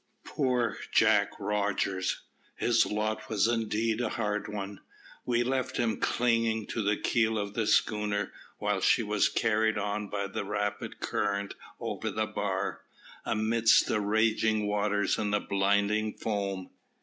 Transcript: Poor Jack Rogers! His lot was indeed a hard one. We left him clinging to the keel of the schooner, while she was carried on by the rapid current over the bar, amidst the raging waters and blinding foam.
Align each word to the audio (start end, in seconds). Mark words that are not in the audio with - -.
Poor 0.25 0.79
Jack 0.91 1.29
Rogers! 1.39 2.23
His 2.55 2.87
lot 2.87 3.29
was 3.29 3.47
indeed 3.47 4.01
a 4.01 4.09
hard 4.09 4.47
one. 4.51 4.81
We 5.27 5.43
left 5.43 5.77
him 5.77 5.99
clinging 5.99 6.65
to 6.69 6.81
the 6.81 6.97
keel 6.97 7.37
of 7.37 7.53
the 7.53 7.67
schooner, 7.67 8.33
while 8.57 8.81
she 8.81 9.03
was 9.03 9.29
carried 9.29 9.77
on 9.77 10.07
by 10.09 10.25
the 10.25 10.43
rapid 10.43 11.01
current 11.01 11.53
over 11.79 12.09
the 12.09 12.25
bar, 12.25 12.81
amidst 13.25 13.85
the 13.85 14.01
raging 14.01 14.65
waters 14.65 15.19
and 15.19 15.35
blinding 15.47 16.13
foam. 16.17 16.71